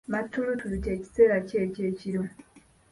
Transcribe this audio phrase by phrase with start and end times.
[0.11, 2.23] Matulutulu kye kiseera ki eky’ekiro?